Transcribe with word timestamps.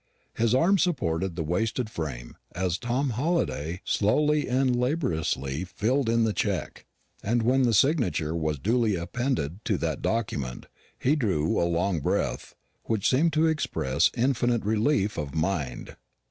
His 0.33 0.55
arm 0.55 0.79
supported 0.79 1.35
the 1.35 1.43
wasted 1.43 1.87
frame, 1.87 2.35
as 2.55 2.79
Tom 2.79 3.11
Halliday 3.11 3.81
slowly 3.85 4.47
and 4.47 4.75
laboriously 4.75 5.63
filled 5.63 6.09
in 6.09 6.23
the 6.23 6.33
check; 6.33 6.87
and 7.21 7.43
when 7.43 7.61
the 7.61 7.73
signature 7.75 8.35
was 8.35 8.57
duly 8.57 8.95
appended 8.95 9.63
to 9.65 9.77
that 9.77 10.01
document, 10.01 10.65
he 10.97 11.15
drew 11.15 11.61
a 11.61 11.69
long 11.69 11.99
breath, 11.99 12.55
which 12.85 13.07
seemed 13.07 13.33
to 13.33 13.45
express 13.45 14.09
infinite 14.17 14.65
relief 14.65 15.19
of 15.19 15.35
mind. 15.35 15.95